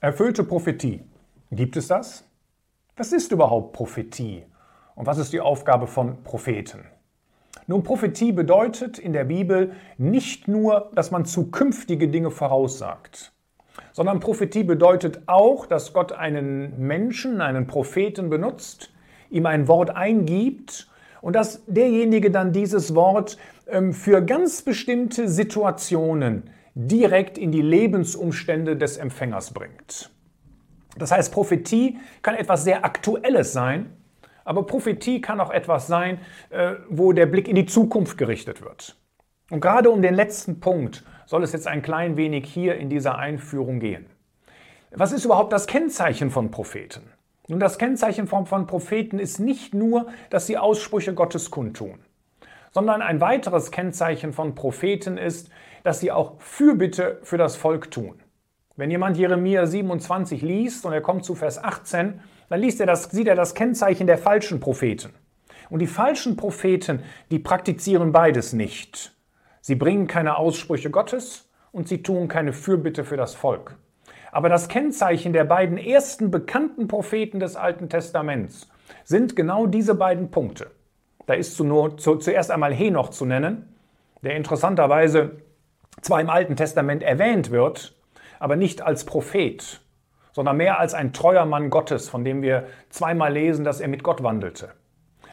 Erfüllte 0.00 0.42
Prophetie. 0.42 1.04
Gibt 1.52 1.76
es 1.76 1.86
das? 1.86 2.24
Was 2.96 3.12
ist 3.12 3.30
überhaupt 3.30 3.74
Prophetie? 3.74 4.44
Und 4.96 5.06
was 5.06 5.18
ist 5.18 5.32
die 5.32 5.40
Aufgabe 5.40 5.86
von 5.86 6.24
Propheten? 6.24 6.80
Nun, 7.68 7.84
Prophetie 7.84 8.32
bedeutet 8.32 8.98
in 8.98 9.12
der 9.12 9.26
Bibel 9.26 9.76
nicht 9.98 10.48
nur, 10.48 10.90
dass 10.96 11.12
man 11.12 11.26
zukünftige 11.26 12.08
Dinge 12.08 12.32
voraussagt, 12.32 13.32
sondern 13.92 14.18
Prophetie 14.18 14.64
bedeutet 14.64 15.22
auch, 15.28 15.66
dass 15.66 15.92
Gott 15.92 16.10
einen 16.10 16.88
Menschen, 16.88 17.40
einen 17.40 17.68
Propheten 17.68 18.30
benutzt, 18.30 18.92
ihm 19.32 19.46
ein 19.46 19.68
Wort 19.68 19.90
eingibt 19.90 20.88
und 21.20 21.34
dass 21.34 21.64
derjenige 21.66 22.30
dann 22.30 22.52
dieses 22.52 22.94
Wort 22.94 23.38
ähm, 23.66 23.92
für 23.92 24.22
ganz 24.22 24.62
bestimmte 24.62 25.28
Situationen 25.28 26.50
direkt 26.74 27.38
in 27.38 27.52
die 27.52 27.62
Lebensumstände 27.62 28.76
des 28.76 28.96
Empfängers 28.96 29.52
bringt. 29.52 30.10
Das 30.96 31.10
heißt, 31.10 31.32
Prophetie 31.32 31.98
kann 32.22 32.34
etwas 32.34 32.64
sehr 32.64 32.84
Aktuelles 32.84 33.52
sein, 33.52 33.96
aber 34.44 34.66
Prophetie 34.66 35.20
kann 35.20 35.40
auch 35.40 35.50
etwas 35.50 35.86
sein, 35.86 36.18
äh, 36.50 36.74
wo 36.88 37.12
der 37.12 37.26
Blick 37.26 37.48
in 37.48 37.56
die 37.56 37.66
Zukunft 37.66 38.18
gerichtet 38.18 38.62
wird. 38.62 38.96
Und 39.50 39.60
gerade 39.60 39.90
um 39.90 40.02
den 40.02 40.14
letzten 40.14 40.60
Punkt 40.60 41.04
soll 41.26 41.42
es 41.42 41.52
jetzt 41.52 41.66
ein 41.66 41.82
klein 41.82 42.16
wenig 42.16 42.46
hier 42.46 42.76
in 42.76 42.90
dieser 42.90 43.18
Einführung 43.18 43.80
gehen. 43.80 44.06
Was 44.90 45.12
ist 45.12 45.24
überhaupt 45.24 45.52
das 45.52 45.66
Kennzeichen 45.66 46.30
von 46.30 46.50
Propheten? 46.50 47.02
Nun, 47.48 47.58
das 47.58 47.78
Kennzeichen 47.78 48.28
von, 48.28 48.66
Propheten 48.66 49.18
ist 49.18 49.40
nicht 49.40 49.74
nur, 49.74 50.06
dass 50.30 50.46
sie 50.46 50.58
Aussprüche 50.58 51.12
Gottes 51.12 51.50
kundtun, 51.50 51.98
sondern 52.70 53.02
ein 53.02 53.20
weiteres 53.20 53.70
Kennzeichen 53.70 54.32
von 54.32 54.54
Propheten 54.54 55.18
ist, 55.18 55.50
dass 55.82 55.98
sie 55.98 56.12
auch 56.12 56.40
Fürbitte 56.40 57.18
für 57.22 57.38
das 57.38 57.56
Volk 57.56 57.90
tun. 57.90 58.20
Wenn 58.76 58.90
jemand 58.90 59.16
Jeremia 59.16 59.66
27 59.66 60.40
liest 60.40 60.86
und 60.86 60.92
er 60.92 61.00
kommt 61.00 61.24
zu 61.24 61.34
Vers 61.34 61.62
18, 61.62 62.20
dann 62.48 62.60
liest 62.60 62.80
er 62.80 62.86
das, 62.86 63.04
sieht 63.04 63.26
er 63.26 63.34
das 63.34 63.54
Kennzeichen 63.54 64.06
der 64.06 64.18
falschen 64.18 64.60
Propheten. 64.60 65.12
Und 65.68 65.80
die 65.80 65.86
falschen 65.86 66.36
Propheten, 66.36 67.02
die 67.30 67.38
praktizieren 67.38 68.12
beides 68.12 68.52
nicht. 68.52 69.12
Sie 69.60 69.74
bringen 69.74 70.06
keine 70.06 70.36
Aussprüche 70.36 70.90
Gottes 70.90 71.48
und 71.72 71.88
sie 71.88 72.02
tun 72.02 72.28
keine 72.28 72.52
Fürbitte 72.52 73.04
für 73.04 73.16
das 73.16 73.34
Volk. 73.34 73.76
Aber 74.32 74.48
das 74.48 74.68
Kennzeichen 74.68 75.34
der 75.34 75.44
beiden 75.44 75.76
ersten 75.76 76.30
bekannten 76.30 76.88
Propheten 76.88 77.38
des 77.38 77.54
Alten 77.54 77.90
Testaments 77.90 78.66
sind 79.04 79.36
genau 79.36 79.66
diese 79.66 79.94
beiden 79.94 80.30
Punkte. 80.30 80.70
Da 81.26 81.34
ist 81.34 81.54
zuerst 81.54 82.50
einmal 82.50 82.72
Henoch 82.72 83.10
zu 83.10 83.26
nennen, 83.26 83.76
der 84.22 84.36
interessanterweise 84.36 85.32
zwar 86.00 86.20
im 86.20 86.30
Alten 86.30 86.56
Testament 86.56 87.02
erwähnt 87.02 87.50
wird, 87.50 87.94
aber 88.40 88.56
nicht 88.56 88.80
als 88.80 89.04
Prophet, 89.04 89.82
sondern 90.32 90.56
mehr 90.56 90.80
als 90.80 90.94
ein 90.94 91.12
treuer 91.12 91.44
Mann 91.44 91.68
Gottes, 91.68 92.08
von 92.08 92.24
dem 92.24 92.40
wir 92.40 92.66
zweimal 92.88 93.34
lesen, 93.34 93.66
dass 93.66 93.80
er 93.80 93.88
mit 93.88 94.02
Gott 94.02 94.22
wandelte. 94.22 94.70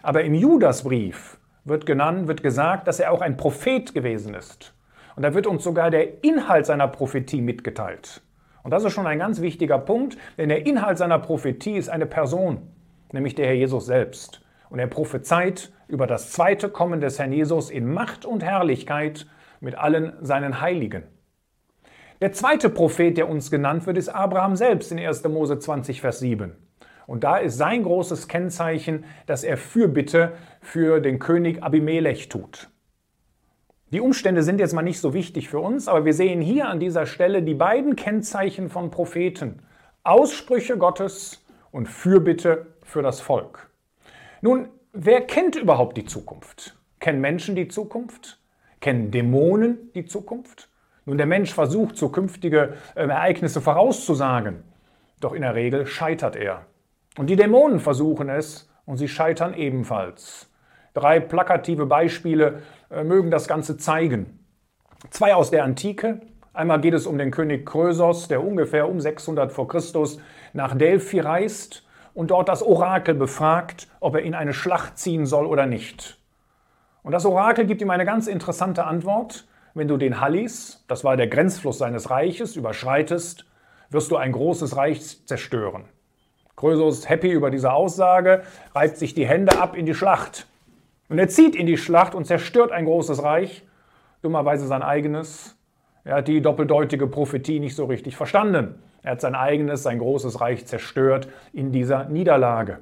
Aber 0.03 0.25
im 0.25 0.35
Judasbrief 0.35 1.37
wird 1.63 1.85
genannt, 1.85 2.27
wird 2.27 2.43
gesagt, 2.43 2.87
dass 2.87 2.99
er 2.99 3.13
auch 3.13 3.21
ein 3.21 3.37
Prophet 3.37 3.93
gewesen 3.93 4.33
ist. 4.33 4.73
Und 5.15 5.23
da 5.23 5.33
wird 5.33 5.47
uns 5.47 5.63
sogar 5.63 5.89
der 5.89 6.21
Inhalt 6.23 6.65
seiner 6.65 6.89
Prophetie 6.89 7.41
mitgeteilt. 7.41 8.21
Und 8.63 8.71
das 8.71 8.83
ist 8.83 8.93
schon 8.93 9.07
ein 9.07 9.19
ganz 9.19 9.41
wichtiger 9.41 9.79
Punkt, 9.79 10.17
denn 10.37 10.49
der 10.49 10.65
Inhalt 10.65 10.97
seiner 10.97 11.19
Prophetie 11.19 11.77
ist 11.77 11.89
eine 11.89 12.05
Person, 12.05 12.61
nämlich 13.11 13.35
der 13.35 13.47
Herr 13.47 13.55
Jesus 13.55 13.85
selbst. 13.85 14.41
Und 14.69 14.79
er 14.79 14.87
prophezeit 14.87 15.71
über 15.87 16.05
das 16.05 16.31
zweite 16.31 16.69
Kommen 16.69 17.01
des 17.01 17.17
Herrn 17.17 17.33
Jesus 17.33 17.69
in 17.69 17.91
Macht 17.91 18.25
und 18.25 18.43
Herrlichkeit 18.43 19.25
mit 19.59 19.75
allen 19.75 20.13
seinen 20.21 20.61
Heiligen. 20.61 21.03
Der 22.21 22.33
zweite 22.33 22.69
Prophet, 22.69 23.17
der 23.17 23.29
uns 23.29 23.49
genannt 23.49 23.87
wird, 23.87 23.97
ist 23.97 24.09
Abraham 24.09 24.55
selbst 24.55 24.91
in 24.91 24.99
1. 24.99 25.23
Mose 25.23 25.57
20, 25.57 26.01
Vers 26.01 26.19
7. 26.19 26.55
Und 27.07 27.23
da 27.23 27.37
ist 27.37 27.57
sein 27.57 27.83
großes 27.83 28.27
Kennzeichen, 28.27 29.05
dass 29.25 29.43
er 29.43 29.57
Fürbitte 29.57 30.33
für 30.61 30.99
den 30.99 31.17
König 31.17 31.63
Abimelech 31.63 32.29
tut. 32.29 32.69
Die 33.91 34.01
Umstände 34.01 34.43
sind 34.43 34.59
jetzt 34.59 34.73
mal 34.73 34.83
nicht 34.83 34.99
so 34.99 35.15
wichtig 35.15 35.49
für 35.49 35.59
uns, 35.59 35.87
aber 35.87 36.05
wir 36.05 36.13
sehen 36.13 36.41
hier 36.41 36.67
an 36.67 36.79
dieser 36.79 37.07
Stelle 37.07 37.41
die 37.41 37.55
beiden 37.55 37.95
Kennzeichen 37.95 38.69
von 38.69 38.91
Propheten. 38.91 39.63
Aussprüche 40.03 40.77
Gottes 40.77 41.43
und 41.71 41.87
Fürbitte 41.87 42.67
für 42.83 43.01
das 43.01 43.19
Volk. 43.19 43.69
Nun, 44.41 44.69
wer 44.93 45.21
kennt 45.21 45.55
überhaupt 45.55 45.97
die 45.97 46.05
Zukunft? 46.05 46.77
Kennen 46.99 47.19
Menschen 47.19 47.55
die 47.55 47.67
Zukunft? 47.67 48.39
Kennen 48.79 49.09
Dämonen 49.09 49.91
die 49.95 50.05
Zukunft? 50.05 50.69
Nun, 51.05 51.17
der 51.17 51.25
Mensch 51.25 51.51
versucht, 51.51 51.97
zukünftige 51.97 52.75
ähm, 52.95 53.09
Ereignisse 53.09 53.59
vorauszusagen, 53.59 54.63
doch 55.19 55.33
in 55.33 55.41
der 55.41 55.55
Regel 55.55 55.87
scheitert 55.87 56.35
er. 56.35 56.67
Und 57.17 57.27
die 57.27 57.35
Dämonen 57.35 57.79
versuchen 57.79 58.29
es 58.29 58.69
und 58.85 58.97
sie 58.97 59.07
scheitern 59.07 59.55
ebenfalls. 59.55 60.47
Drei 60.93 61.19
plakative 61.19 61.85
Beispiele 61.85 62.61
mögen 62.89 63.31
das 63.31 63.47
Ganze 63.47 63.77
zeigen. 63.77 64.39
Zwei 65.09 65.35
aus 65.35 65.51
der 65.51 65.63
Antike. 65.63 66.21
Einmal 66.53 66.81
geht 66.81 66.93
es 66.93 67.07
um 67.07 67.17
den 67.17 67.31
König 67.31 67.65
Krösos, 67.65 68.27
der 68.27 68.43
ungefähr 68.43 68.89
um 68.89 68.99
600 68.99 69.51
vor 69.51 69.67
Christus 69.67 70.19
nach 70.53 70.75
Delphi 70.75 71.19
reist 71.19 71.85
und 72.13 72.31
dort 72.31 72.49
das 72.49 72.63
Orakel 72.63 73.15
befragt, 73.15 73.87
ob 73.99 74.15
er 74.15 74.23
in 74.23 74.33
eine 74.33 74.53
Schlacht 74.53 74.97
ziehen 74.97 75.25
soll 75.25 75.45
oder 75.45 75.65
nicht. 75.65 76.19
Und 77.01 77.13
das 77.13 77.25
Orakel 77.25 77.65
gibt 77.65 77.81
ihm 77.81 77.91
eine 77.91 78.05
ganz 78.05 78.27
interessante 78.27 78.83
Antwort. 78.83 79.47
Wenn 79.73 79.87
du 79.87 79.97
den 79.97 80.19
Hallis, 80.19 80.83
das 80.87 81.03
war 81.03 81.15
der 81.15 81.27
Grenzfluss 81.27 81.77
seines 81.77 82.09
Reiches, 82.09 82.55
überschreitest, 82.55 83.45
wirst 83.89 84.11
du 84.11 84.17
ein 84.17 84.31
großes 84.31 84.75
Reich 84.75 85.25
zerstören. 85.25 85.85
Krösus, 86.57 87.07
happy 87.07 87.31
über 87.31 87.51
diese 87.51 87.71
Aussage, 87.71 88.43
reibt 88.75 88.97
sich 88.97 89.13
die 89.13 89.25
Hände 89.25 89.57
ab 89.57 89.77
in 89.77 89.85
die 89.85 89.93
Schlacht. 89.93 90.48
Und 91.09 91.19
er 91.19 91.27
zieht 91.27 91.55
in 91.55 91.65
die 91.65 91.77
Schlacht 91.77 92.15
und 92.15 92.25
zerstört 92.25 92.71
ein 92.71 92.85
großes 92.85 93.23
Reich, 93.23 93.65
dummerweise 94.21 94.67
sein 94.67 94.83
eigenes. 94.83 95.57
Er 96.03 96.17
hat 96.17 96.27
die 96.27 96.41
doppeldeutige 96.41 97.07
Prophetie 97.07 97.59
nicht 97.59 97.75
so 97.75 97.85
richtig 97.85 98.15
verstanden. 98.15 98.75
Er 99.01 99.11
hat 99.11 99.21
sein 99.21 99.35
eigenes, 99.35 99.83
sein 99.83 99.99
großes 99.99 100.39
Reich 100.39 100.65
zerstört 100.65 101.27
in 101.51 101.71
dieser 101.71 102.05
Niederlage. 102.05 102.79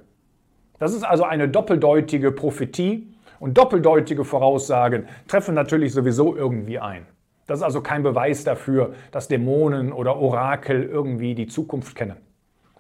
Das 0.80 0.94
ist 0.94 1.04
also 1.04 1.24
eine 1.24 1.50
doppeldeutige 1.50 2.32
Prophetie, 2.32 3.14
und 3.40 3.58
doppeldeutige 3.58 4.26
Voraussagen 4.26 5.08
treffen 5.28 5.54
natürlich 5.54 5.94
sowieso 5.94 6.36
irgendwie 6.36 6.80
ein. 6.80 7.06
Das 7.46 7.60
ist 7.60 7.64
also 7.64 7.82
kein 7.82 8.04
Beweis 8.04 8.44
dafür, 8.44 8.94
dass 9.12 9.28
Dämonen 9.28 9.94
oder 9.94 10.18
Orakel 10.18 10.84
irgendwie 10.84 11.36
die 11.36 11.48
Zukunft 11.48 11.96
kennen. 11.96 12.18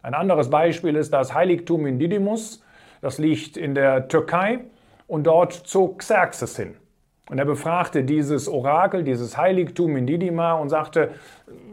Ein 0.01 0.13
anderes 0.13 0.49
Beispiel 0.49 0.95
ist 0.95 1.13
das 1.13 1.33
Heiligtum 1.33 1.85
in 1.85 1.99
Didymus. 1.99 2.63
Das 3.01 3.17
liegt 3.17 3.55
in 3.55 3.75
der 3.75 4.07
Türkei 4.07 4.61
und 5.07 5.23
dort 5.23 5.53
zog 5.53 5.99
Xerxes 5.99 6.55
hin. 6.55 6.75
Und 7.29 7.39
er 7.39 7.45
befragte 7.45 8.03
dieses 8.03 8.47
Orakel, 8.47 9.03
dieses 9.03 9.37
Heiligtum 9.37 9.97
in 9.97 10.07
Didima 10.07 10.53
und 10.53 10.69
sagte, 10.69 11.11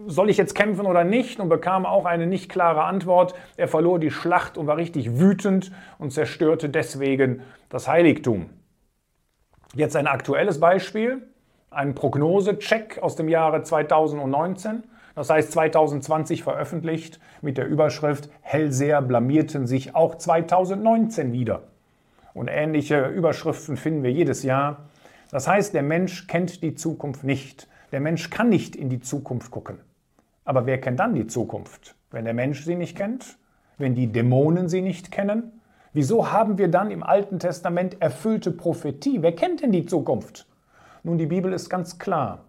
soll 0.07 0.29
ich 0.29 0.37
jetzt 0.37 0.55
kämpfen 0.55 0.87
oder 0.87 1.05
nicht? 1.05 1.39
Und 1.39 1.49
bekam 1.49 1.87
auch 1.87 2.07
eine 2.07 2.27
nicht 2.27 2.49
klare 2.49 2.85
Antwort. 2.85 3.35
Er 3.57 3.69
verlor 3.69 4.01
die 4.01 4.11
Schlacht 4.11 4.59
und 4.59 4.67
war 4.67 4.77
richtig 4.77 5.19
wütend 5.21 5.71
und 5.99 6.13
zerstörte 6.13 6.69
deswegen 6.69 7.43
das 7.69 7.87
Heiligtum. 7.87 8.51
Jetzt 9.75 9.95
ein 9.95 10.09
aktuelles 10.09 10.59
Beispiel, 10.59 11.23
ein 11.71 11.95
Prognosecheck 11.95 12.99
aus 13.01 13.15
dem 13.15 13.29
Jahre 13.29 13.63
2019. 13.63 14.83
Das 15.15 15.31
heißt 15.31 15.53
2020 15.53 16.43
veröffentlicht 16.43 17.21
mit 17.43 17.59
der 17.59 17.69
Überschrift 17.69 18.29
Hellseher 18.41 19.03
blamierten 19.03 19.69
sich 19.69 19.95
auch 19.95 20.17
2019 20.17 21.33
wieder. 21.33 21.63
Und 22.35 22.49
ähnliche 22.49 23.07
Überschriften 23.07 23.77
finden 23.77 24.03
wir 24.03 24.13
jedes 24.13 24.43
Jahr. 24.43 24.89
Das 25.31 25.49
heißt, 25.49 25.73
der 25.73 25.83
Mensch 25.83 26.27
kennt 26.27 26.63
die 26.63 26.75
Zukunft 26.75 27.25
nicht. 27.25 27.69
Der 27.93 28.01
Mensch 28.01 28.29
kann 28.29 28.49
nicht 28.49 28.77
in 28.77 28.91
die 28.91 29.01
Zukunft 29.01 29.51
gucken. 29.51 29.79
Aber 30.45 30.67
wer 30.67 30.81
kennt 30.81 31.01
dann 31.01 31.15
die 31.15 31.27
Zukunft? 31.27 31.95
Wenn 32.11 32.25
der 32.25 32.35
Mensch 32.35 32.65
sie 32.65 32.75
nicht 32.75 32.97
kennt? 32.97 33.39
Wenn 33.79 33.95
die 33.95 34.13
Dämonen 34.13 34.69
sie 34.69 34.83
nicht 34.83 35.11
kennen? 35.11 35.61
Wieso 35.93 36.33
haben 36.33 36.59
wir 36.59 36.69
dann 36.69 36.91
im 36.91 37.05
Alten 37.05 37.39
Testament 37.39 38.03
erfüllte 38.03 38.51
Prophetie? 38.51 39.23
Wer 39.23 39.35
kennt 39.35 39.63
denn 39.63 39.71
die 39.73 39.87
Zukunft? 39.87 40.47
Nun, 41.05 41.19
die 41.19 41.27
Bibel 41.27 41.53
ist 41.53 41.71
ganz 41.71 41.99
klar. 42.01 42.45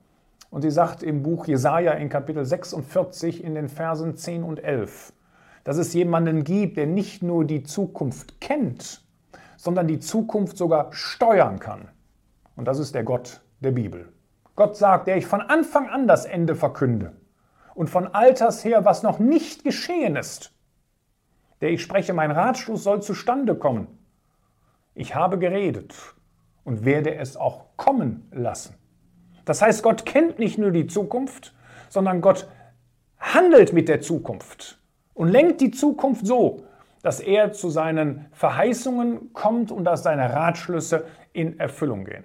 Und 0.50 0.64
sie 0.64 0.72
sagt 0.72 1.04
im 1.04 1.22
Buch 1.22 1.46
Jesaja 1.46 1.94
in 1.94 2.10
Kapitel 2.10 2.44
46 2.44 3.44
in 3.44 3.54
den 3.54 3.70
Versen 3.70 4.16
10 4.16 4.44
und 4.44 4.64
11, 4.64 5.14
dass 5.64 5.78
es 5.78 5.94
jemanden 5.94 6.44
gibt, 6.44 6.78
der 6.78 6.88
nicht 6.88 7.22
nur 7.22 7.46
die 7.46 7.64
Zukunft 7.64 8.42
kennt, 8.42 9.05
sondern 9.58 9.88
die 9.88 10.00
Zukunft 10.00 10.58
sogar 10.58 10.92
steuern 10.94 11.60
kann. 11.60 11.90
Und 12.56 12.66
das 12.66 12.80
ist 12.80 12.96
der 12.96 13.04
Gott 13.04 13.42
der 13.60 13.72
Bibel. 13.72 14.12
Gott 14.56 14.78
sagt, 14.78 15.08
der 15.08 15.18
ich 15.18 15.26
von 15.26 15.42
Anfang 15.42 15.90
an 15.90 16.08
das 16.08 16.26
Ende 16.26 16.56
verkünde 16.56 17.14
und 17.74 17.90
von 17.90 18.08
Alters 18.08 18.64
her, 18.64 18.86
was 18.86 19.04
noch 19.04 19.20
nicht 19.20 19.64
geschehen 19.64 20.16
ist 20.16 20.56
der 21.62 21.72
ich 21.72 21.82
spreche, 21.82 22.14
mein 22.14 22.32
Ratschluss 22.32 22.84
soll 22.84 23.02
zustande 23.02 23.56
kommen. 23.56 23.88
Ich 24.94 25.16
habe 25.16 25.40
geredet 25.40 25.96
und 26.64 26.86
werde 26.86 27.16
es 27.16 27.38
auch 27.38 27.66
kommen 27.78 28.30
lassen. 28.32 28.76
Das 29.46 29.62
heißt, 29.62 29.84
Gott 29.84 30.06
kennt 30.06 30.40
nicht 30.40 30.58
nur 30.58 30.72
die 30.72 30.88
Zukunft, 30.88 31.54
sondern 31.90 32.22
Gott 32.22 32.48
handelt 33.20 33.74
mit 33.74 33.90
der 33.90 34.02
Zukunft 34.02 34.80
und 35.14 35.30
lenkt 35.30 35.62
die 35.62 35.72
Zukunft 35.72 36.26
so, 36.26 36.65
dass 37.06 37.20
er 37.20 37.54
zu 37.54 37.70
seinen 37.70 38.26
Verheißungen 38.32 39.32
kommt 39.32 39.72
und 39.72 39.84
dass 39.84 40.02
seine 40.02 40.34
Ratschlüsse 40.34 41.06
in 41.34 41.60
Erfüllung 41.60 42.04
gehen. 42.04 42.24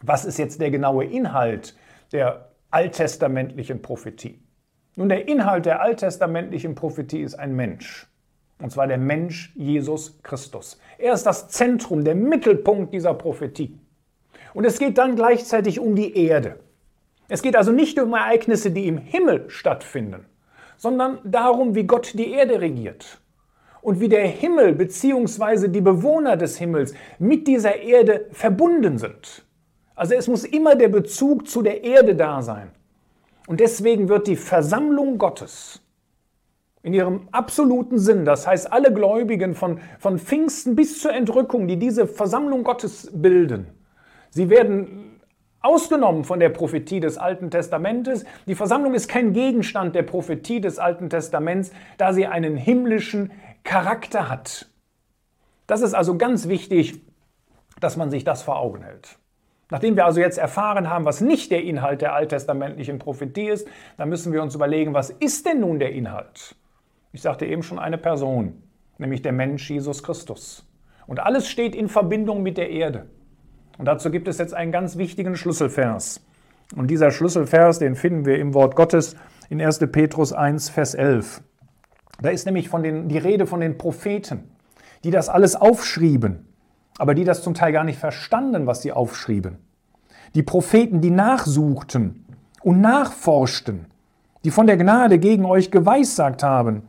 Was 0.00 0.24
ist 0.24 0.38
jetzt 0.38 0.62
der 0.62 0.70
genaue 0.70 1.04
Inhalt 1.04 1.76
der 2.10 2.52
alttestamentlichen 2.70 3.82
Prophetie? 3.82 4.40
Nun, 4.94 5.10
der 5.10 5.28
Inhalt 5.28 5.66
der 5.66 5.82
alttestamentlichen 5.82 6.74
Prophetie 6.74 7.20
ist 7.20 7.34
ein 7.34 7.54
Mensch. 7.54 8.06
Und 8.62 8.72
zwar 8.72 8.86
der 8.86 8.96
Mensch 8.96 9.52
Jesus 9.54 10.22
Christus. 10.22 10.80
Er 10.96 11.12
ist 11.12 11.26
das 11.26 11.50
Zentrum, 11.50 12.02
der 12.02 12.14
Mittelpunkt 12.14 12.94
dieser 12.94 13.12
Prophetie. 13.12 13.78
Und 14.54 14.64
es 14.64 14.78
geht 14.78 14.96
dann 14.96 15.16
gleichzeitig 15.16 15.80
um 15.80 15.94
die 15.94 16.16
Erde. 16.16 16.60
Es 17.28 17.42
geht 17.42 17.56
also 17.56 17.72
nicht 17.72 17.98
um 17.98 18.14
Ereignisse, 18.14 18.70
die 18.70 18.88
im 18.88 18.96
Himmel 18.96 19.50
stattfinden, 19.50 20.24
sondern 20.78 21.18
darum, 21.24 21.74
wie 21.74 21.84
Gott 21.84 22.14
die 22.14 22.30
Erde 22.30 22.62
regiert 22.62 23.20
und 23.86 24.00
wie 24.00 24.08
der 24.08 24.26
Himmel 24.26 24.72
bzw. 24.72 25.68
die 25.68 25.80
Bewohner 25.80 26.36
des 26.36 26.58
Himmels 26.58 26.92
mit 27.20 27.46
dieser 27.46 27.76
Erde 27.76 28.26
verbunden 28.32 28.98
sind. 28.98 29.44
Also 29.94 30.14
es 30.14 30.26
muss 30.26 30.44
immer 30.44 30.74
der 30.74 30.88
Bezug 30.88 31.46
zu 31.46 31.62
der 31.62 31.84
Erde 31.84 32.16
da 32.16 32.42
sein. 32.42 32.72
Und 33.46 33.60
deswegen 33.60 34.08
wird 34.08 34.26
die 34.26 34.34
Versammlung 34.34 35.18
Gottes 35.18 35.80
in 36.82 36.94
ihrem 36.94 37.28
absoluten 37.30 38.00
Sinn, 38.00 38.24
das 38.24 38.44
heißt 38.48 38.72
alle 38.72 38.92
Gläubigen 38.92 39.54
von, 39.54 39.78
von 40.00 40.18
Pfingsten 40.18 40.74
bis 40.74 41.00
zur 41.00 41.12
Entrückung, 41.12 41.68
die 41.68 41.78
diese 41.78 42.08
Versammlung 42.08 42.64
Gottes 42.64 43.08
bilden, 43.12 43.68
sie 44.30 44.50
werden 44.50 45.06
ausgenommen 45.66 46.24
von 46.24 46.38
der 46.38 46.50
Prophetie 46.50 47.00
des 47.00 47.18
Alten 47.18 47.50
Testamentes. 47.50 48.24
Die 48.46 48.54
Versammlung 48.54 48.94
ist 48.94 49.08
kein 49.08 49.32
Gegenstand 49.32 49.94
der 49.94 50.04
Prophetie 50.04 50.60
des 50.60 50.78
Alten 50.78 51.10
Testaments, 51.10 51.72
da 51.98 52.12
sie 52.12 52.26
einen 52.26 52.56
himmlischen 52.56 53.32
Charakter 53.66 54.30
hat. 54.30 54.70
Das 55.66 55.82
ist 55.82 55.92
also 55.92 56.16
ganz 56.16 56.48
wichtig, 56.48 57.02
dass 57.80 57.96
man 57.96 58.10
sich 58.10 58.24
das 58.24 58.42
vor 58.42 58.58
Augen 58.58 58.82
hält. 58.82 59.18
Nachdem 59.70 59.96
wir 59.96 60.06
also 60.06 60.20
jetzt 60.20 60.38
erfahren 60.38 60.88
haben, 60.88 61.04
was 61.04 61.20
nicht 61.20 61.50
der 61.50 61.64
Inhalt 61.64 62.00
der 62.00 62.14
alttestamentlichen 62.14 63.00
Prophetie 63.00 63.48
ist, 63.48 63.66
dann 63.98 64.08
müssen 64.08 64.32
wir 64.32 64.40
uns 64.40 64.54
überlegen, 64.54 64.94
was 64.94 65.10
ist 65.10 65.44
denn 65.44 65.60
nun 65.60 65.80
der 65.80 65.92
Inhalt? 65.92 66.54
Ich 67.12 67.22
sagte 67.22 67.44
eben 67.44 67.64
schon 67.64 67.80
eine 67.80 67.98
Person, 67.98 68.62
nämlich 68.98 69.22
der 69.22 69.32
Mensch 69.32 69.68
Jesus 69.68 70.04
Christus. 70.04 70.64
Und 71.08 71.18
alles 71.18 71.48
steht 71.48 71.74
in 71.74 71.88
Verbindung 71.88 72.42
mit 72.42 72.58
der 72.58 72.70
Erde. 72.70 73.06
Und 73.78 73.86
dazu 73.86 74.10
gibt 74.10 74.28
es 74.28 74.38
jetzt 74.38 74.54
einen 74.54 74.70
ganz 74.70 74.96
wichtigen 74.96 75.34
Schlüsselvers. 75.34 76.24
Und 76.76 76.88
dieser 76.88 77.10
Schlüsselvers, 77.10 77.80
den 77.80 77.96
finden 77.96 78.24
wir 78.26 78.38
im 78.38 78.54
Wort 78.54 78.76
Gottes 78.76 79.16
in 79.48 79.60
1. 79.60 79.80
Petrus 79.90 80.32
1, 80.32 80.70
Vers 80.70 80.94
11. 80.94 81.42
Da 82.22 82.30
ist 82.30 82.46
nämlich 82.46 82.68
von 82.68 82.82
den, 82.82 83.08
die 83.08 83.18
Rede 83.18 83.46
von 83.46 83.60
den 83.60 83.78
Propheten, 83.78 84.44
die 85.04 85.10
das 85.10 85.28
alles 85.28 85.56
aufschrieben 85.56 86.46
aber 86.98 87.14
die 87.14 87.24
das 87.24 87.42
zum 87.42 87.54
Teil 87.54 87.72
gar 87.72 87.84
nicht 87.84 87.98
verstanden, 87.98 88.66
was 88.66 88.82
sie 88.82 88.92
aufschrieben. 88.92 89.58
Die 90.34 90.42
Propheten, 90.42 91.00
die 91.00 91.10
nachsuchten 91.10 92.24
und 92.62 92.80
nachforschten, 92.80 93.86
die 94.44 94.50
von 94.50 94.66
der 94.66 94.76
Gnade 94.76 95.18
gegen 95.18 95.44
euch 95.44 95.70
geweissagt 95.70 96.42
haben, 96.42 96.82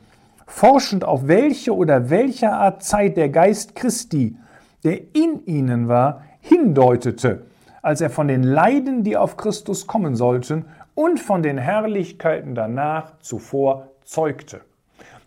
forschend 0.45 1.03
auf 1.03 1.27
welche 1.27 1.75
oder 1.75 2.09
welcher 2.09 2.53
Art 2.53 2.83
Zeit 2.83 3.17
der 3.17 3.29
Geist 3.29 3.75
Christi, 3.75 4.37
der 4.83 4.99
in 5.13 5.45
ihnen 5.45 5.87
war, 5.87 6.23
hindeutete, 6.39 7.45
als 7.81 8.01
er 8.01 8.09
von 8.09 8.27
den 8.27 8.43
Leiden, 8.43 9.03
die 9.03 9.17
auf 9.17 9.37
Christus 9.37 9.87
kommen 9.87 10.15
sollten, 10.15 10.65
und 10.95 11.19
von 11.19 11.43
den 11.43 11.59
Herrlichkeiten 11.59 12.55
danach 12.55 13.19
zuvor 13.19 13.89
zeugte. 14.03 14.61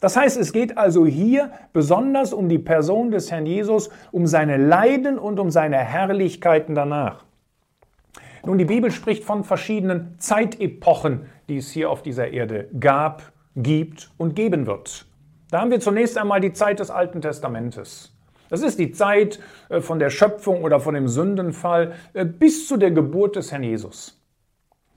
Das 0.00 0.16
heißt, 0.16 0.38
es 0.38 0.52
geht 0.52 0.78
also 0.78 1.06
hier 1.06 1.50
besonders 1.72 2.32
um 2.32 2.48
die 2.48 2.58
Person 2.58 3.10
des 3.10 3.30
Herrn 3.30 3.46
Jesus, 3.46 3.90
um 4.12 4.26
seine 4.26 4.56
Leiden 4.56 5.18
und 5.18 5.38
um 5.38 5.50
seine 5.50 5.76
Herrlichkeiten 5.76 6.74
danach. 6.74 7.24
Nun, 8.44 8.56
die 8.56 8.64
Bibel 8.64 8.90
spricht 8.90 9.24
von 9.24 9.44
verschiedenen 9.44 10.14
Zeitepochen, 10.18 11.26
die 11.48 11.58
es 11.58 11.70
hier 11.70 11.90
auf 11.90 12.02
dieser 12.02 12.28
Erde 12.28 12.68
gab, 12.78 13.32
gibt 13.54 14.10
und 14.16 14.34
geben 14.34 14.66
wird. 14.66 15.06
Da 15.50 15.60
haben 15.60 15.70
wir 15.70 15.80
zunächst 15.80 16.16
einmal 16.16 16.40
die 16.40 16.52
Zeit 16.52 16.80
des 16.80 16.90
Alten 16.90 17.20
Testamentes. 17.20 18.14
Das 18.48 18.62
ist 18.62 18.78
die 18.78 18.92
Zeit 18.92 19.40
äh, 19.68 19.80
von 19.80 19.98
der 19.98 20.10
Schöpfung 20.10 20.64
oder 20.64 20.80
von 20.80 20.94
dem 20.94 21.08
Sündenfall 21.08 21.92
äh, 22.14 22.24
bis 22.24 22.66
zu 22.66 22.76
der 22.76 22.90
Geburt 22.90 23.36
des 23.36 23.52
Herrn 23.52 23.62
Jesus. 23.62 24.20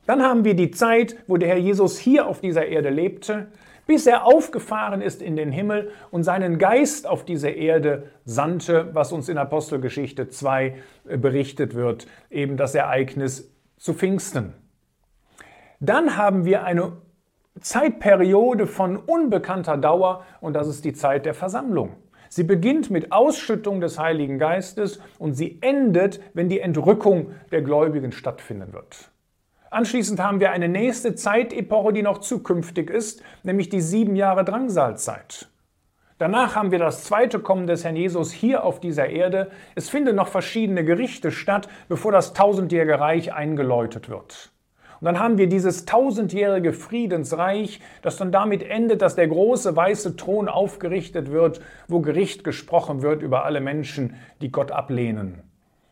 Dann 0.05 0.21
haben 0.21 0.43
wir 0.43 0.55
die 0.55 0.71
Zeit, 0.71 1.17
wo 1.27 1.37
der 1.37 1.49
Herr 1.49 1.57
Jesus 1.57 1.97
hier 1.97 2.27
auf 2.27 2.41
dieser 2.41 2.65
Erde 2.65 2.89
lebte, 2.89 3.47
bis 3.85 4.07
er 4.07 4.25
aufgefahren 4.25 5.01
ist 5.01 5.21
in 5.21 5.35
den 5.35 5.51
Himmel 5.51 5.91
und 6.11 6.23
seinen 6.23 6.57
Geist 6.57 7.07
auf 7.07 7.25
diese 7.25 7.49
Erde 7.49 8.09
sandte, 8.25 8.89
was 8.93 9.11
uns 9.11 9.29
in 9.29 9.37
Apostelgeschichte 9.37 10.29
2 10.29 10.75
äh, 11.07 11.17
berichtet 11.17 11.75
wird, 11.75 12.07
eben 12.29 12.57
das 12.57 12.75
Ereignis 12.75 13.51
zu 13.77 13.93
Pfingsten. 13.93 14.53
Dann 15.79 16.15
haben 16.15 16.45
wir 16.45 16.63
eine 16.63 16.93
Zeitperiode 17.59 18.67
von 18.67 18.97
unbekannter 18.97 19.77
Dauer 19.77 20.25
und 20.41 20.53
das 20.53 20.67
ist 20.67 20.85
die 20.85 20.93
Zeit 20.93 21.25
der 21.25 21.33
Versammlung. 21.33 21.97
Sie 22.29 22.43
beginnt 22.43 22.89
mit 22.89 23.11
Ausschüttung 23.11 23.79
des 23.79 23.99
Heiligen 23.99 24.39
Geistes 24.39 24.99
und 25.19 25.35
sie 25.35 25.59
endet, 25.61 26.19
wenn 26.33 26.49
die 26.49 26.61
Entrückung 26.61 27.31
der 27.51 27.61
Gläubigen 27.61 28.11
stattfinden 28.11 28.73
wird. 28.73 29.11
Anschließend 29.73 30.21
haben 30.21 30.39
wir 30.39 30.51
eine 30.51 30.69
nächste 30.69 31.15
Zeitepoche, 31.15 31.93
die 31.93 32.03
noch 32.03 32.19
zukünftig 32.19 32.91
ist, 32.91 33.23
nämlich 33.41 33.69
die 33.69 33.81
sieben 33.81 34.15
Jahre 34.15 34.45
Drangsalzeit. 34.45 35.49
Danach 36.19 36.55
haben 36.55 36.69
wir 36.69 36.77
das 36.77 37.05
zweite 37.05 37.39
Kommen 37.39 37.65
des 37.65 37.83
Herrn 37.83 37.95
Jesus 37.95 38.31
hier 38.31 38.65
auf 38.65 38.79
dieser 38.79 39.07
Erde. 39.07 39.49
Es 39.73 39.89
finden 39.89 40.15
noch 40.15 40.27
verschiedene 40.27 40.85
Gerichte 40.85 41.31
statt, 41.31 41.69
bevor 41.89 42.11
das 42.11 42.33
tausendjährige 42.33 42.99
Reich 42.99 43.33
eingeläutet 43.33 44.09
wird. 44.09 44.51
Und 45.01 45.05
dann 45.05 45.19
haben 45.19 45.39
wir 45.39 45.49
dieses 45.49 45.85
tausendjährige 45.85 46.71
Friedensreich, 46.71 47.79
das 48.03 48.17
dann 48.17 48.31
damit 48.31 48.61
endet, 48.61 49.01
dass 49.01 49.15
der 49.15 49.27
große 49.27 49.75
weiße 49.75 50.17
Thron 50.17 50.49
aufgerichtet 50.49 51.31
wird, 51.31 51.61
wo 51.87 51.99
Gericht 52.01 52.43
gesprochen 52.43 53.01
wird 53.01 53.23
über 53.23 53.43
alle 53.43 53.59
Menschen, 53.59 54.17
die 54.39 54.51
Gott 54.51 54.71
ablehnen. 54.71 55.41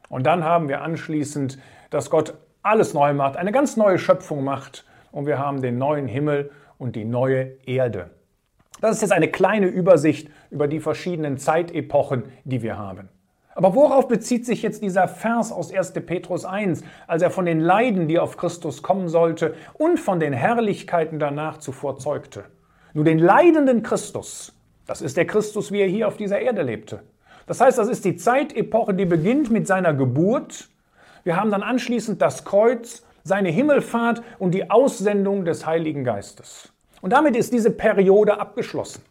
Und 0.07 0.27
dann 0.27 0.43
haben 0.43 0.69
wir 0.69 0.83
anschließend, 0.83 1.57
dass 1.89 2.11
Gott 2.11 2.35
alles 2.63 2.93
neu 2.93 3.13
macht, 3.13 3.37
eine 3.37 3.51
ganz 3.51 3.77
neue 3.77 3.97
Schöpfung 3.97 4.43
macht 4.43 4.85
und 5.11 5.25
wir 5.25 5.39
haben 5.39 5.61
den 5.61 5.77
neuen 5.77 6.07
Himmel 6.07 6.51
und 6.77 6.95
die 6.95 7.05
neue 7.05 7.57
Erde. 7.65 8.09
Das 8.81 8.95
ist 8.95 9.01
jetzt 9.01 9.11
eine 9.11 9.27
kleine 9.27 9.67
Übersicht 9.67 10.29
über 10.49 10.67
die 10.67 10.79
verschiedenen 10.79 11.37
Zeitepochen, 11.37 12.23
die 12.43 12.63
wir 12.63 12.77
haben. 12.77 13.09
Aber 13.53 13.75
worauf 13.75 14.07
bezieht 14.07 14.45
sich 14.45 14.61
jetzt 14.61 14.81
dieser 14.81 15.07
Vers 15.07 15.51
aus 15.51 15.73
1. 15.73 15.93
Petrus 16.05 16.45
1, 16.45 16.83
als 17.05 17.21
er 17.21 17.29
von 17.31 17.45
den 17.45 17.59
Leiden, 17.59 18.07
die 18.07 18.17
auf 18.17 18.37
Christus 18.37 18.81
kommen 18.81 19.09
sollte, 19.09 19.53
und 19.73 19.99
von 19.99 20.19
den 20.19 20.33
Herrlichkeiten 20.33 21.19
danach 21.19 21.57
zuvor 21.57 21.97
zeugte? 21.97 22.45
Nur 22.93 23.03
den 23.03 23.19
leidenden 23.19 23.83
Christus, 23.83 24.53
das 24.87 25.01
ist 25.01 25.17
der 25.17 25.27
Christus, 25.27 25.71
wie 25.71 25.81
er 25.81 25.87
hier 25.87 26.07
auf 26.07 26.17
dieser 26.17 26.39
Erde 26.39 26.63
lebte. 26.63 27.03
Das 27.45 27.61
heißt, 27.61 27.77
das 27.77 27.89
ist 27.89 28.05
die 28.05 28.15
Zeitepoche, 28.15 28.93
die 28.93 29.05
beginnt 29.05 29.51
mit 29.51 29.67
seiner 29.67 29.93
Geburt 29.93 30.70
wir 31.23 31.35
haben 31.35 31.51
dann 31.51 31.63
anschließend 31.63 32.21
das 32.21 32.45
Kreuz, 32.45 33.05
seine 33.23 33.49
Himmelfahrt 33.49 34.23
und 34.39 34.51
die 34.51 34.69
Aussendung 34.69 35.45
des 35.45 35.65
Heiligen 35.65 36.03
Geistes. 36.03 36.73
Und 37.01 37.13
damit 37.13 37.35
ist 37.35 37.53
diese 37.53 37.71
Periode 37.71 38.39
abgeschlossen. 38.39 39.03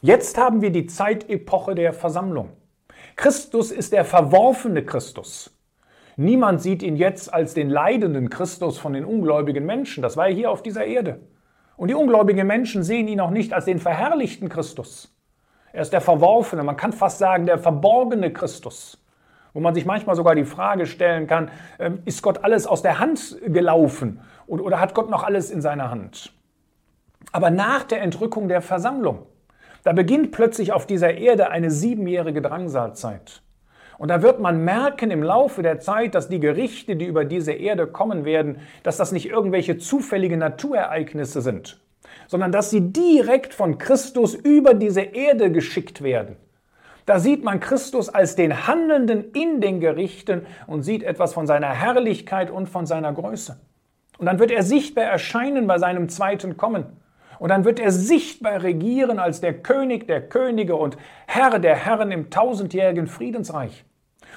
Jetzt 0.00 0.38
haben 0.38 0.60
wir 0.60 0.70
die 0.70 0.86
Zeitepoche 0.86 1.74
der 1.74 1.92
Versammlung. 1.92 2.50
Christus 3.16 3.70
ist 3.70 3.92
der 3.92 4.04
verworfene 4.04 4.84
Christus. 4.84 5.50
Niemand 6.16 6.62
sieht 6.62 6.82
ihn 6.82 6.96
jetzt 6.96 7.32
als 7.32 7.54
den 7.54 7.70
leidenden 7.70 8.30
Christus 8.30 8.78
von 8.78 8.92
den 8.92 9.04
ungläubigen 9.04 9.66
Menschen. 9.66 10.02
Das 10.02 10.16
war 10.16 10.28
er 10.28 10.34
hier 10.34 10.50
auf 10.50 10.62
dieser 10.62 10.84
Erde. 10.84 11.20
Und 11.76 11.88
die 11.88 11.94
ungläubigen 11.94 12.46
Menschen 12.46 12.82
sehen 12.82 13.08
ihn 13.08 13.20
auch 13.20 13.30
nicht 13.30 13.52
als 13.52 13.64
den 13.64 13.78
verherrlichten 13.78 14.48
Christus. 14.48 15.12
Er 15.72 15.82
ist 15.82 15.92
der 15.92 16.00
verworfene, 16.00 16.62
man 16.62 16.76
kann 16.76 16.92
fast 16.92 17.18
sagen, 17.18 17.46
der 17.46 17.58
verborgene 17.58 18.32
Christus 18.32 18.98
wo 19.54 19.60
man 19.60 19.74
sich 19.74 19.86
manchmal 19.86 20.16
sogar 20.16 20.34
die 20.34 20.44
Frage 20.44 20.84
stellen 20.84 21.26
kann, 21.26 21.50
ähm, 21.78 22.02
ist 22.04 22.20
Gott 22.20 22.44
alles 22.44 22.66
aus 22.66 22.82
der 22.82 22.98
Hand 22.98 23.38
gelaufen 23.46 24.20
oder 24.46 24.78
hat 24.80 24.94
Gott 24.94 25.08
noch 25.08 25.22
alles 25.22 25.50
in 25.50 25.62
seiner 25.62 25.90
Hand? 25.90 26.34
Aber 27.32 27.50
nach 27.50 27.84
der 27.84 28.02
Entrückung 28.02 28.48
der 28.48 28.60
Versammlung, 28.60 29.26
da 29.84 29.92
beginnt 29.92 30.32
plötzlich 30.32 30.72
auf 30.72 30.86
dieser 30.86 31.14
Erde 31.14 31.50
eine 31.50 31.70
siebenjährige 31.70 32.42
Drangsalzeit. 32.42 33.42
Und 33.96 34.08
da 34.08 34.22
wird 34.22 34.40
man 34.40 34.64
merken 34.64 35.10
im 35.10 35.22
Laufe 35.22 35.62
der 35.62 35.78
Zeit, 35.78 36.14
dass 36.14 36.28
die 36.28 36.40
Gerichte, 36.40 36.96
die 36.96 37.06
über 37.06 37.24
diese 37.24 37.52
Erde 37.52 37.86
kommen 37.86 38.24
werden, 38.24 38.58
dass 38.82 38.96
das 38.96 39.12
nicht 39.12 39.28
irgendwelche 39.28 39.78
zufällige 39.78 40.36
Naturereignisse 40.36 41.40
sind, 41.42 41.80
sondern 42.26 42.50
dass 42.50 42.70
sie 42.70 42.92
direkt 42.92 43.54
von 43.54 43.78
Christus 43.78 44.34
über 44.34 44.74
diese 44.74 45.02
Erde 45.02 45.52
geschickt 45.52 46.02
werden. 46.02 46.36
Da 47.06 47.18
sieht 47.18 47.44
man 47.44 47.60
Christus 47.60 48.08
als 48.08 48.34
den 48.34 48.66
Handelnden 48.66 49.32
in 49.32 49.60
den 49.60 49.80
Gerichten 49.80 50.46
und 50.66 50.82
sieht 50.82 51.02
etwas 51.02 51.34
von 51.34 51.46
seiner 51.46 51.68
Herrlichkeit 51.68 52.50
und 52.50 52.68
von 52.68 52.86
seiner 52.86 53.12
Größe. 53.12 53.58
Und 54.18 54.26
dann 54.26 54.38
wird 54.38 54.50
er 54.50 54.62
sichtbar 54.62 55.04
erscheinen 55.04 55.66
bei 55.66 55.78
seinem 55.78 56.08
zweiten 56.08 56.56
Kommen. 56.56 56.86
Und 57.38 57.50
dann 57.50 57.64
wird 57.64 57.78
er 57.78 57.90
sichtbar 57.90 58.62
regieren 58.62 59.18
als 59.18 59.40
der 59.40 59.54
König 59.54 60.06
der 60.06 60.26
Könige 60.26 60.76
und 60.76 60.96
Herr 61.26 61.58
der 61.58 61.76
Herren 61.76 62.10
im 62.10 62.30
tausendjährigen 62.30 63.06
Friedensreich. 63.06 63.84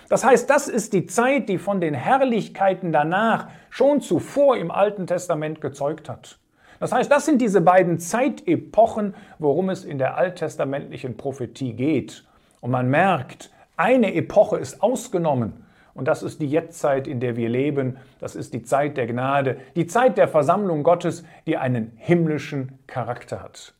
Das 0.10 0.26
heißt, 0.26 0.50
das 0.50 0.68
ist 0.68 0.94
die 0.94 1.06
Zeit, 1.06 1.48
die 1.48 1.58
von 1.58 1.80
den 1.80 1.94
Herrlichkeiten 1.94 2.92
danach 2.92 3.48
schon 3.70 4.02
zuvor 4.02 4.58
im 4.58 4.72
Alten 4.72 5.08
Testament 5.08 5.62
gezeugt 5.62 6.10
hat. 6.10 6.40
Das 6.80 6.92
heißt, 6.92 7.12
das 7.12 7.26
sind 7.26 7.42
diese 7.42 7.62
beiden 7.62 8.00
Zeitepochen, 8.00 9.16
worum 9.40 9.70
es 9.70 9.84
in 9.84 9.98
der 9.98 10.18
alttestamentlichen 10.18 11.18
Prophetie 11.18 11.74
geht. 11.74 12.27
Und 12.62 12.72
man 12.72 12.90
merkt, 12.90 13.52
eine 13.76 14.14
Epoche 14.14 14.58
ist 14.58 14.82
ausgenommen. 14.82 15.66
Und 15.94 16.08
das 16.08 16.22
ist 16.22 16.42
die 16.42 16.48
Jetztzeit, 16.48 17.08
in 17.08 17.20
der 17.20 17.36
wir 17.36 17.50
leben. 17.50 17.98
Das 18.20 18.36
ist 18.36 18.54
die 18.54 18.62
Zeit 18.62 18.98
der 18.98 19.08
Gnade, 19.08 19.58
die 19.76 19.88
Zeit 19.88 20.18
der 20.18 20.28
Versammlung 20.28 20.84
Gottes, 20.84 21.24
die 21.48 21.58
einen 21.58 21.92
himmlischen 21.96 22.78
Charakter 22.86 23.42
hat. 23.42 23.74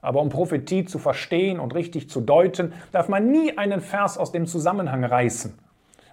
Aber 0.00 0.20
um 0.20 0.28
Prophetie 0.28 0.84
zu 0.84 0.98
verstehen 0.98 1.58
und 1.58 1.74
richtig 1.74 2.10
zu 2.10 2.20
deuten, 2.20 2.74
darf 2.92 3.08
man 3.08 3.30
nie 3.30 3.56
einen 3.56 3.80
Vers 3.80 4.18
aus 4.18 4.32
dem 4.32 4.46
Zusammenhang 4.46 5.02
reißen. 5.02 5.58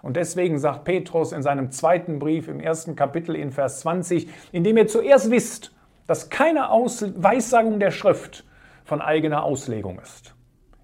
Und 0.02 0.16
deswegen 0.16 0.58
sagt 0.58 0.84
Petrus 0.84 1.30
in 1.30 1.42
seinem 1.42 1.70
zweiten 1.70 2.18
Brief 2.18 2.48
im 2.48 2.58
ersten 2.58 2.96
Kapitel 2.96 3.36
in 3.36 3.52
Vers 3.52 3.80
20, 3.80 4.28
indem 4.50 4.76
ihr 4.78 4.88
zuerst 4.88 5.30
wisst, 5.30 5.72
dass 6.06 6.28
keine 6.28 6.70
Aus 6.70 7.04
Weissagung 7.16 7.78
der 7.78 7.92
Schrift 7.92 8.44
von 8.84 9.00
eigener 9.00 9.44
Auslegung 9.44 10.00
ist. 10.00 10.34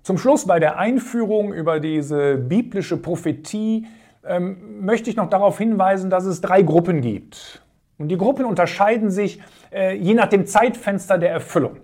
Zum 0.09 0.17
Schluss 0.17 0.47
bei 0.47 0.59
der 0.59 0.79
Einführung 0.79 1.53
über 1.53 1.81
diese 1.81 2.39
biblische 2.39 2.97
Prophetie 2.97 3.87
ähm, 4.25 4.81
möchte 4.81 5.11
ich 5.11 5.17
noch 5.17 5.29
darauf 5.29 5.59
hinweisen, 5.59 6.09
dass 6.09 6.25
es 6.25 6.41
drei 6.41 6.63
Gruppen 6.63 7.03
gibt. 7.03 7.63
Und 7.99 8.09
die 8.09 8.17
Gruppen 8.17 8.47
unterscheiden 8.47 9.11
sich 9.11 9.39
äh, 9.71 9.95
je 9.99 10.15
nach 10.15 10.29
dem 10.29 10.47
Zeitfenster 10.47 11.19
der 11.19 11.31
Erfüllung. 11.31 11.77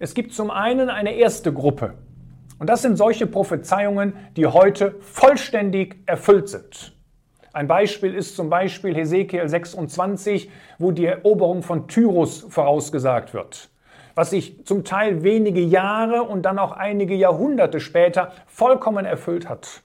Es 0.00 0.14
gibt 0.14 0.32
zum 0.32 0.50
einen 0.50 0.88
eine 0.88 1.12
erste 1.12 1.52
Gruppe. 1.52 1.92
Und 2.58 2.70
das 2.70 2.80
sind 2.80 2.96
solche 2.96 3.26
Prophezeiungen, 3.26 4.14
die 4.38 4.46
heute 4.46 4.94
vollständig 5.00 5.96
erfüllt 6.06 6.48
sind. 6.48 6.96
Ein 7.52 7.66
Beispiel 7.66 8.14
ist 8.14 8.34
zum 8.34 8.48
Beispiel 8.48 8.94
Hesekiel 8.94 9.46
26, 9.46 10.50
wo 10.78 10.90
die 10.90 11.04
Eroberung 11.04 11.62
von 11.62 11.86
Tyrus 11.86 12.46
vorausgesagt 12.48 13.34
wird, 13.34 13.68
was 14.16 14.30
sich 14.30 14.64
zum 14.64 14.82
Teil 14.82 15.22
wenige 15.22 15.60
Jahre 15.60 16.22
und 16.22 16.42
dann 16.42 16.58
auch 16.58 16.72
einige 16.72 17.14
Jahrhunderte 17.14 17.78
später 17.78 18.32
vollkommen 18.46 19.04
erfüllt 19.04 19.48
hat. 19.48 19.82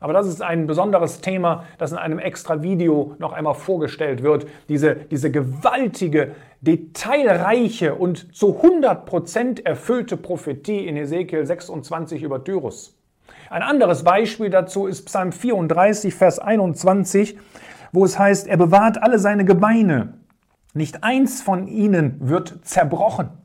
Aber 0.00 0.12
das 0.12 0.26
ist 0.26 0.42
ein 0.42 0.66
besonderes 0.66 1.20
Thema, 1.20 1.64
das 1.78 1.92
in 1.92 1.98
einem 1.98 2.18
extra 2.18 2.62
Video 2.62 3.14
noch 3.18 3.32
einmal 3.32 3.54
vorgestellt 3.54 4.22
wird. 4.22 4.46
Diese, 4.68 4.96
diese 4.96 5.30
gewaltige, 5.30 6.34
detailreiche 6.62 7.94
und 7.94 8.34
zu 8.34 8.60
100% 8.62 9.64
erfüllte 9.64 10.16
Prophetie 10.16 10.86
in 10.86 10.96
Hesekiel 10.96 11.46
26 11.46 12.22
über 12.22 12.42
Tyrus. 12.42 12.96
Ein 13.50 13.62
anderes 13.62 14.02
Beispiel 14.02 14.50
dazu 14.50 14.86
ist 14.86 15.04
Psalm 15.04 15.30
34, 15.30 16.14
Vers 16.14 16.38
21, 16.38 17.38
wo 17.92 18.04
es 18.04 18.18
heißt, 18.18 18.48
er 18.48 18.56
bewahrt 18.56 19.02
alle 19.02 19.18
seine 19.18 19.44
Gebeine. 19.44 20.14
Nicht 20.72 21.04
eins 21.04 21.42
von 21.42 21.68
ihnen 21.68 22.16
wird 22.20 22.58
zerbrochen. 22.62 23.43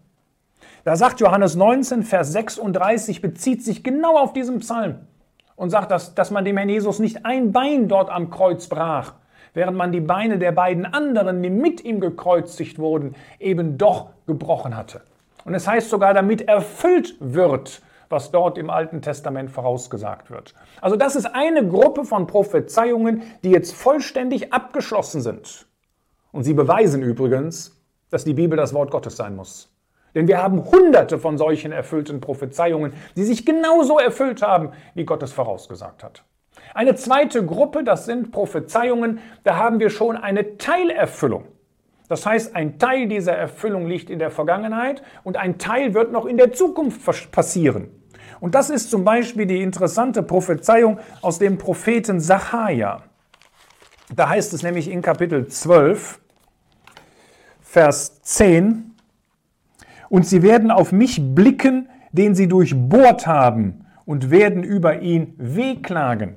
Da 0.83 0.95
sagt 0.95 1.19
Johannes 1.19 1.55
19, 1.55 2.03
Vers 2.03 2.31
36, 2.31 3.21
bezieht 3.21 3.63
sich 3.63 3.83
genau 3.83 4.17
auf 4.17 4.33
diesen 4.33 4.59
Psalm 4.59 5.07
und 5.55 5.69
sagt, 5.69 5.91
dass, 5.91 6.15
dass 6.15 6.31
man 6.31 6.45
dem 6.45 6.57
Herrn 6.57 6.69
Jesus 6.69 6.99
nicht 6.99 7.25
ein 7.25 7.51
Bein 7.51 7.87
dort 7.87 8.09
am 8.09 8.29
Kreuz 8.29 8.67
brach, 8.67 9.13
während 9.53 9.77
man 9.77 9.91
die 9.91 9.99
Beine 9.99 10.39
der 10.39 10.51
beiden 10.51 10.85
anderen, 10.85 11.43
die 11.43 11.49
mit 11.49 11.83
ihm 11.83 11.99
gekreuzigt 11.99 12.79
wurden, 12.79 13.15
eben 13.39 13.77
doch 13.77 14.11
gebrochen 14.25 14.75
hatte. 14.75 15.01
Und 15.45 15.53
es 15.53 15.67
heißt 15.67 15.89
sogar, 15.89 16.13
damit 16.13 16.47
erfüllt 16.47 17.15
wird, 17.19 17.81
was 18.09 18.31
dort 18.31 18.57
im 18.57 18.69
Alten 18.69 19.01
Testament 19.01 19.51
vorausgesagt 19.51 20.31
wird. 20.31 20.53
Also 20.81 20.95
das 20.95 21.15
ist 21.15 21.25
eine 21.25 21.67
Gruppe 21.67 22.05
von 22.05 22.27
Prophezeiungen, 22.27 23.23
die 23.43 23.51
jetzt 23.51 23.73
vollständig 23.73 24.51
abgeschlossen 24.51 25.21
sind. 25.21 25.67
Und 26.31 26.43
sie 26.43 26.53
beweisen 26.53 27.01
übrigens, 27.01 27.79
dass 28.09 28.23
die 28.23 28.33
Bibel 28.33 28.57
das 28.57 28.73
Wort 28.73 28.91
Gottes 28.91 29.15
sein 29.15 29.35
muss. 29.35 29.68
Denn 30.15 30.27
wir 30.27 30.41
haben 30.41 30.65
hunderte 30.65 31.19
von 31.19 31.37
solchen 31.37 31.71
erfüllten 31.71 32.19
Prophezeiungen, 32.19 32.93
die 33.15 33.23
sich 33.23 33.45
genauso 33.45 33.99
erfüllt 33.99 34.41
haben, 34.41 34.71
wie 34.95 35.05
Gott 35.05 35.23
es 35.23 35.33
vorausgesagt 35.33 36.03
hat. 36.03 36.23
Eine 36.73 36.95
zweite 36.95 37.45
Gruppe, 37.45 37.83
das 37.83 38.05
sind 38.05 38.31
Prophezeiungen, 38.31 39.19
da 39.43 39.57
haben 39.57 39.79
wir 39.79 39.89
schon 39.89 40.17
eine 40.17 40.57
Teilerfüllung. 40.57 41.45
Das 42.07 42.25
heißt, 42.25 42.55
ein 42.55 42.79
Teil 42.79 43.07
dieser 43.07 43.35
Erfüllung 43.35 43.87
liegt 43.87 44.09
in 44.09 44.19
der 44.19 44.31
Vergangenheit 44.31 45.03
und 45.23 45.37
ein 45.37 45.59
Teil 45.59 45.93
wird 45.93 46.11
noch 46.11 46.25
in 46.25 46.37
der 46.37 46.51
Zukunft 46.51 47.31
passieren. 47.31 47.89
Und 48.39 48.55
das 48.55 48.69
ist 48.69 48.89
zum 48.89 49.03
Beispiel 49.03 49.45
die 49.45 49.61
interessante 49.61 50.23
Prophezeiung 50.23 50.99
aus 51.21 51.39
dem 51.39 51.57
Propheten 51.57 52.19
Sacharja. 52.19 53.03
Da 54.15 54.29
heißt 54.29 54.53
es 54.53 54.63
nämlich 54.63 54.89
in 54.89 55.01
Kapitel 55.01 55.47
12, 55.47 56.19
Vers 57.61 58.21
10, 58.23 58.88
und 60.09 60.25
sie 60.25 60.41
werden 60.41 60.71
auf 60.71 60.91
mich 60.91 61.21
blicken, 61.35 61.89
den 62.11 62.35
sie 62.35 62.47
durchbohrt 62.47 63.27
haben, 63.27 63.85
und 64.05 64.31
werden 64.31 64.63
über 64.63 65.01
ihn 65.01 65.35
wehklagen. 65.37 66.35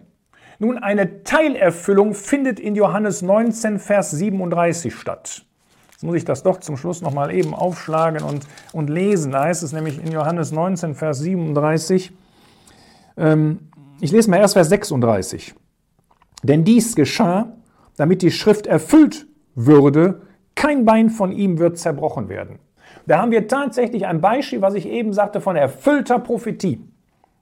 Nun, 0.59 0.79
eine 0.79 1.25
Teilerfüllung 1.25 2.15
findet 2.15 2.61
in 2.61 2.75
Johannes 2.75 3.23
19, 3.23 3.79
Vers 3.79 4.11
37 4.11 4.95
statt. 4.95 5.45
Jetzt 5.91 6.03
muss 6.03 6.17
ich 6.17 6.25
das 6.25 6.43
doch 6.43 6.61
zum 6.61 6.77
Schluss 6.77 7.01
nochmal 7.01 7.33
eben 7.33 7.55
aufschlagen 7.55 8.23
und, 8.23 8.47
und 8.73 8.91
lesen. 8.91 9.33
Da 9.33 9.45
heißt 9.45 9.63
es 9.63 9.73
nämlich 9.73 10.05
in 10.05 10.13
Johannes 10.13 10.53
19, 10.53 10.95
Vers 10.95 11.21
37. 11.21 12.13
Ähm, 13.17 13.71
ich 14.01 14.13
lese 14.13 14.29
mal 14.29 14.39
erst 14.39 14.55
Vers 14.55 14.69
36. 14.69 15.55
Denn 16.43 16.65
dies 16.65 16.95
geschah, 16.95 17.53
damit 17.97 18.23
die 18.23 18.31
Schrift 18.31 18.67
erfüllt 18.67 19.27
würde, 19.55 20.23
kein 20.55 20.85
Bein 20.85 21.09
von 21.09 21.33
ihm 21.33 21.59
wird 21.59 21.79
zerbrochen 21.79 22.29
werden. 22.29 22.59
Da 23.07 23.21
haben 23.21 23.31
wir 23.31 23.49
tatsächlich 23.49 24.07
ein 24.07 24.21
Beispiel, 24.21 24.63
was 24.63 24.75
ich 24.75 24.87
eben 24.87 25.13
sagte, 25.13 25.41
von 25.41 25.57
erfüllter 25.57 26.19
Prophetie. 26.19 26.81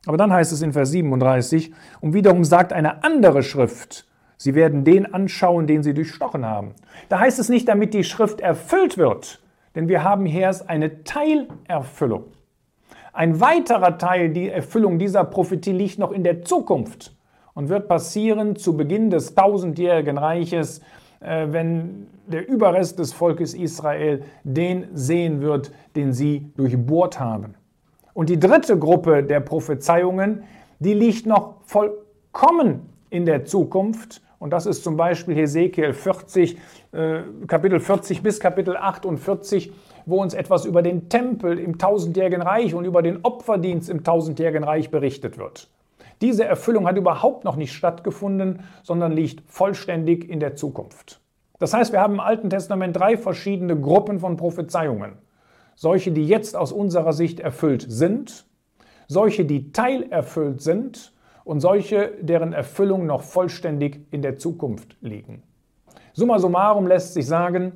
Aber 0.07 0.16
dann 0.16 0.33
heißt 0.33 0.52
es 0.52 0.62
in 0.62 0.73
Vers 0.73 0.90
37, 0.90 1.73
und 2.00 2.14
wiederum 2.14 2.45
sagt 2.45 2.73
eine 2.73 3.04
andere 3.04 3.42
Schrift, 3.42 4.07
Sie 4.42 4.54
werden 4.54 4.85
den 4.85 5.12
anschauen, 5.12 5.66
den 5.66 5.83
sie 5.83 5.92
durchstochen 5.92 6.47
haben. 6.47 6.75
Da 7.11 7.19
heißt 7.19 7.38
es 7.38 7.50
nicht, 7.50 7.69
damit 7.69 7.92
die 7.92 8.04
Schrift 8.04 8.40
erfüllt 8.40 8.97
wird, 8.97 9.42
denn 9.75 9.87
wir 9.87 10.02
haben 10.02 10.25
hier 10.25 10.40
erst 10.40 10.71
eine 10.71 11.04
Teilerfüllung. 11.04 12.25
Ein 13.12 13.38
weiterer 13.42 13.99
Teil, 13.99 14.30
die 14.30 14.49
Erfüllung 14.49 14.99
dieser 14.99 15.25
Prophetie 15.25 15.73
liegt 15.73 15.99
noch 15.99 16.11
in 16.11 16.25
der 16.25 16.42
Zukunft 16.42 17.14
und 17.52 17.69
wird 17.69 17.87
passieren 17.87 18.57
zu 18.57 18.78
Beginn 18.78 19.11
des 19.11 19.35
tausendjährigen 19.35 20.16
Reiches, 20.16 20.80
wenn 21.20 22.06
der 22.26 22.48
Überrest 22.48 22.98
des 22.98 23.12
Volkes 23.12 23.54
Israel 23.54 24.22
den 24.42 24.86
sehen 24.94 25.42
wird, 25.42 25.70
den 25.94 26.12
sie 26.12 26.50
durchbohrt 26.56 27.20
haben. 27.20 27.54
Und 28.14 28.28
die 28.28 28.40
dritte 28.40 28.78
Gruppe 28.78 29.22
der 29.22 29.40
Prophezeiungen, 29.40 30.44
die 30.78 30.94
liegt 30.94 31.26
noch 31.26 31.56
vollkommen 31.66 32.88
in 33.10 33.26
der 33.26 33.44
Zukunft 33.44 34.22
und 34.40 34.54
das 34.54 34.64
ist 34.64 34.82
zum 34.82 34.96
Beispiel 34.96 35.34
Hesekiel 35.34 35.92
40, 35.92 36.56
äh, 36.92 37.20
Kapitel 37.46 37.78
40 37.78 38.22
bis 38.22 38.40
Kapitel 38.40 38.74
48, 38.74 39.70
wo 40.06 40.22
uns 40.22 40.32
etwas 40.32 40.64
über 40.64 40.80
den 40.80 41.10
Tempel 41.10 41.58
im 41.58 41.76
tausendjährigen 41.76 42.40
Reich 42.40 42.74
und 42.74 42.86
über 42.86 43.02
den 43.02 43.22
Opferdienst 43.22 43.90
im 43.90 44.02
tausendjährigen 44.02 44.64
Reich 44.64 44.90
berichtet 44.90 45.36
wird. 45.36 45.68
Diese 46.20 46.44
Erfüllung 46.44 46.86
hat 46.86 46.96
überhaupt 46.96 47.44
noch 47.44 47.56
nicht 47.56 47.72
stattgefunden, 47.72 48.60
sondern 48.82 49.12
liegt 49.12 49.42
vollständig 49.50 50.28
in 50.28 50.40
der 50.40 50.54
Zukunft. 50.54 51.20
Das 51.58 51.74
heißt, 51.74 51.92
wir 51.92 52.00
haben 52.00 52.14
im 52.14 52.20
Alten 52.20 52.50
Testament 52.50 52.96
drei 52.96 53.16
verschiedene 53.16 53.78
Gruppen 53.78 54.18
von 54.18 54.36
Prophezeiungen. 54.36 55.12
Solche, 55.76 56.12
die 56.12 56.26
jetzt 56.26 56.56
aus 56.56 56.72
unserer 56.72 57.12
Sicht 57.12 57.40
erfüllt 57.40 57.86
sind, 57.88 58.46
solche, 59.08 59.44
die 59.44 59.72
teilerfüllt 59.72 60.60
sind 60.60 61.12
und 61.44 61.60
solche, 61.60 62.12
deren 62.20 62.52
Erfüllung 62.52 63.06
noch 63.06 63.22
vollständig 63.22 64.06
in 64.10 64.22
der 64.22 64.36
Zukunft 64.36 64.96
liegen. 65.00 65.42
Summa 66.12 66.38
summarum 66.38 66.86
lässt 66.86 67.14
sich 67.14 67.26
sagen, 67.26 67.72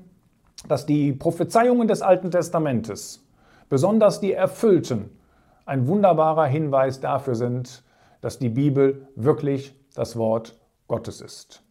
dass 0.69 0.87
die 0.87 1.13
Prophezeiungen 1.13 1.89
des 1.89 2.03
Alten 2.03 2.31
Testamentes, 2.31 3.27
besonders 3.69 4.21
die 4.21 4.33
erfüllten, 4.33 5.11
ein 5.67 5.87
wunderbarer 5.87 6.47
Hinweis 6.47 7.01
dafür 7.01 7.35
sind, 7.35 7.83
dass 8.25 8.39
die 8.39 8.49
Bibel 8.49 9.07
wirklich 9.17 9.75
das 9.93 10.17
Wort 10.17 10.59
Gottes 10.89 11.21
ist. 11.21 11.63